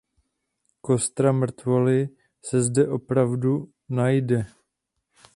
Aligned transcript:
Kostra 0.81 1.31
mrtvoly 1.33 2.09
se 2.45 2.61
zde 2.63 2.87
opravdu 2.89 3.71
najde. 3.89 4.45